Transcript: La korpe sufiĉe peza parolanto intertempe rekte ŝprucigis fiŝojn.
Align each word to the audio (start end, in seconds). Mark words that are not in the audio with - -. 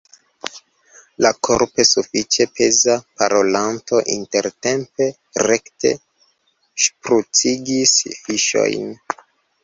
La 1.23 1.29
korpe 1.47 1.83
sufiĉe 1.87 2.47
peza 2.59 2.95
parolanto 3.19 3.99
intertempe 4.13 5.09
rekte 5.49 5.91
ŝprucigis 6.87 7.93
fiŝojn. 8.23 8.89